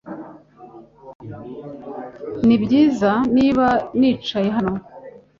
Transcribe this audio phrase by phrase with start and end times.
[2.45, 3.67] Nibyiza niba
[3.99, 4.73] nicaye hano?